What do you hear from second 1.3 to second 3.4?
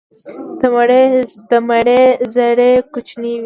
د مڼې زړې کوچنۍ وي.